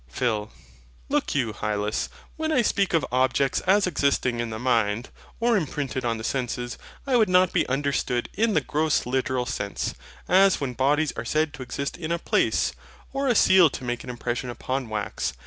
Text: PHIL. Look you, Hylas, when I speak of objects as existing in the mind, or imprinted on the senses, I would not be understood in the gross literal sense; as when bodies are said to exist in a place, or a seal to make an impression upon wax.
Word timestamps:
PHIL. 0.09 0.49
Look 1.09 1.35
you, 1.35 1.53
Hylas, 1.53 2.09
when 2.35 2.51
I 2.51 2.63
speak 2.63 2.95
of 2.95 3.05
objects 3.11 3.59
as 3.67 3.85
existing 3.85 4.39
in 4.39 4.49
the 4.49 4.57
mind, 4.57 5.09
or 5.39 5.55
imprinted 5.55 6.03
on 6.03 6.17
the 6.17 6.23
senses, 6.23 6.79
I 7.05 7.15
would 7.15 7.29
not 7.29 7.53
be 7.53 7.69
understood 7.69 8.27
in 8.33 8.55
the 8.55 8.61
gross 8.61 9.05
literal 9.05 9.45
sense; 9.45 9.93
as 10.27 10.59
when 10.59 10.73
bodies 10.73 11.13
are 11.17 11.23
said 11.23 11.53
to 11.53 11.61
exist 11.61 11.97
in 11.97 12.11
a 12.11 12.17
place, 12.17 12.73
or 13.13 13.27
a 13.27 13.35
seal 13.35 13.69
to 13.69 13.83
make 13.83 14.03
an 14.03 14.09
impression 14.09 14.49
upon 14.49 14.89
wax. 14.89 15.33